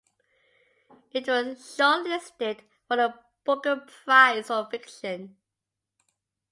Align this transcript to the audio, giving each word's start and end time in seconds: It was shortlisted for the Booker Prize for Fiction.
It 1.11 1.27
was 1.27 1.59
shortlisted 1.59 2.61
for 2.87 2.97
the 2.97 3.13
Booker 3.45 3.85
Prize 4.05 4.47
for 4.47 4.65
Fiction. 4.65 5.37